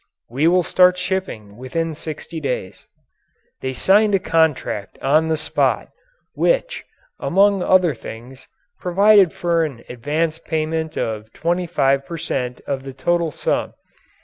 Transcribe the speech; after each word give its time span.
"We 0.31 0.47
will 0.47 0.63
start 0.63 0.97
shipping 0.97 1.57
within 1.57 1.93
sixty 1.93 2.39
days." 2.41 2.87
They 3.61 3.71
signed 3.73 4.15
a 4.15 4.19
contract 4.19 4.97
on 4.99 5.27
the 5.27 5.37
spot, 5.37 5.89
which, 6.33 6.83
among 7.19 7.61
other 7.61 7.93
things, 7.93 8.47
provided 8.79 9.31
for 9.31 9.63
an 9.63 9.83
advance 9.87 10.39
payment 10.39 10.97
of 10.97 11.31
25 11.33 12.03
per 12.03 12.17
cent. 12.17 12.61
of 12.65 12.81
the 12.81 12.93
total 12.93 13.29
sum. 13.31 13.73